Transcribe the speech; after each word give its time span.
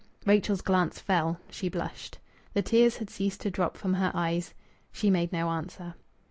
Rachel's 0.25 0.61
glance 0.61 0.99
fell. 0.99 1.39
She 1.51 1.69
blushed. 1.69 2.17
The 2.55 2.63
tears 2.63 2.97
had 2.97 3.11
ceased 3.11 3.41
to 3.41 3.51
drop 3.51 3.77
from 3.77 3.93
her 3.93 4.09
eyes. 4.15 4.55
She 4.91 5.11
made 5.11 5.31
no 5.31 5.51
answer. 5.51 5.93